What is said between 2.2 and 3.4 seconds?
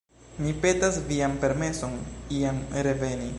iam reveni.